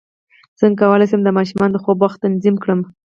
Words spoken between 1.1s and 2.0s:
شم د ماشومانو د خوب